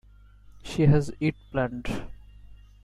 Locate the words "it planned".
1.19-2.07